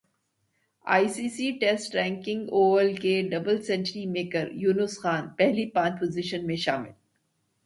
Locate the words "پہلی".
5.37-5.69